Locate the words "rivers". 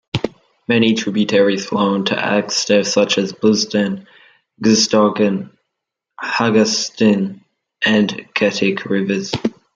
8.85-9.31